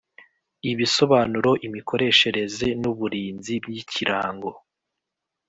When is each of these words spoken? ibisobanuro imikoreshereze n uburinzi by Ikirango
ibisobanuro 0.71 1.51
imikoreshereze 1.67 2.67
n 2.81 2.83
uburinzi 2.91 3.53
by 3.65 3.73
Ikirango 3.81 4.49